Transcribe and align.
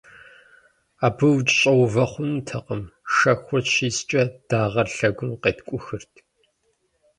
Абы 1.05 1.27
укӏэщӏэувэ 1.37 2.05
хъунутэкъым- 2.11 2.83
шэхур 3.13 3.63
щискӀэ, 3.73 4.23
дагъэр 4.49 4.87
лъэгум 4.95 5.31
къеткӀухырт. 5.41 6.13